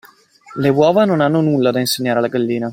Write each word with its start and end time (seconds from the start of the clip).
Le 0.55 0.67
uova 0.69 1.05
non 1.05 1.21
hanno 1.21 1.41
nulla 1.41 1.69
da 1.69 1.79
insegnare 1.79 2.17
alla 2.17 2.27
gallina. 2.27 2.69